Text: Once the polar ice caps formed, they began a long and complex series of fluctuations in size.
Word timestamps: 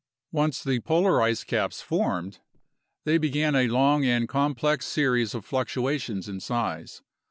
Once 0.31 0.63
the 0.63 0.79
polar 0.79 1.21
ice 1.21 1.43
caps 1.43 1.79
formed, 1.83 2.39
they 3.03 3.19
began 3.19 3.53
a 3.53 3.67
long 3.67 4.03
and 4.03 4.27
complex 4.27 4.87
series 4.87 5.35
of 5.35 5.45
fluctuations 5.45 6.27
in 6.27 6.39
size. 6.39 7.03